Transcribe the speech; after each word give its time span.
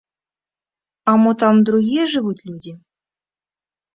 А 1.11 1.15
мо 1.23 1.31
там 1.43 1.55
другія 1.69 2.03
жывуць 2.13 2.45
людзі? 2.49 2.73